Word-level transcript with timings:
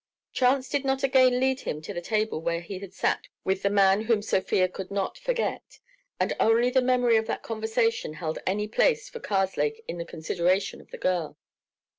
Chance 0.33 0.67
did 0.69 0.83
not 0.83 1.03
again 1.03 1.39
lead 1.39 1.59
him 1.59 1.79
to 1.83 1.93
the 1.93 2.01
table 2.01 2.41
where 2.41 2.61
he 2.61 2.79
had 2.79 2.91
sat 2.91 3.27
with 3.43 3.61
the 3.61 3.69
man 3.69 4.01
whom 4.05 4.23
Sofia 4.23 4.67
could 4.67 4.89
not 4.89 5.15
forget, 5.15 5.77
and 6.19 6.33
only 6.39 6.71
the 6.71 6.81
memory 6.81 7.17
of 7.17 7.27
that 7.27 7.43
conversation 7.43 8.13
held 8.15 8.39
any 8.47 8.67
place 8.67 9.09
for 9.11 9.19
Karslake 9.19 9.83
in 9.87 9.99
the 9.99 10.03
consideration 10.03 10.81
of 10.81 10.89
the 10.89 10.97
girl. 10.97 11.37